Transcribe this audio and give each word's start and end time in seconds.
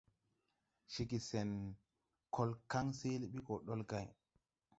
Ceege 0.93 1.19
sen 1.25 1.51
kol 2.39 2.51
kan 2.75 2.89
seele 3.01 3.27
bi 3.37 3.45
go 3.51 3.55
dolgãy. 3.71 4.07